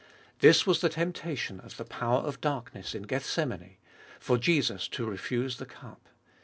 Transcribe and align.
This 0.39 0.65
was 0.65 0.81
the 0.81 0.89
temptation 0.89 1.59
of 1.59 1.77
the 1.77 1.85
power 1.85 2.21
of 2.21 2.41
darkness 2.41 2.95
in 2.95 3.03
Gethsemane— 3.03 3.77
for 4.19 4.39
Jesus 4.39 4.87
to 4.87 5.05
refuse 5.05 5.57
the 5.57 5.67
cup. 5.67 6.09